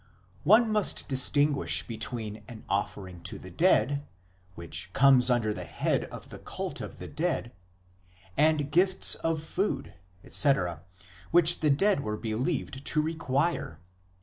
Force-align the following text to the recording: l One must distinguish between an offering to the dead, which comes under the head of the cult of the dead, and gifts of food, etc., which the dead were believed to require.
l 0.03 0.07
One 0.45 0.71
must 0.71 1.07
distinguish 1.07 1.85
between 1.85 2.41
an 2.47 2.63
offering 2.67 3.21
to 3.21 3.37
the 3.37 3.51
dead, 3.51 4.03
which 4.55 4.89
comes 4.93 5.29
under 5.29 5.53
the 5.53 5.63
head 5.63 6.05
of 6.05 6.29
the 6.29 6.39
cult 6.39 6.81
of 6.81 6.97
the 6.97 7.05
dead, 7.07 7.51
and 8.35 8.71
gifts 8.71 9.13
of 9.13 9.43
food, 9.43 9.93
etc., 10.23 10.81
which 11.29 11.59
the 11.59 11.69
dead 11.69 11.99
were 11.99 12.17
believed 12.17 12.83
to 12.83 12.99
require. 12.99 13.79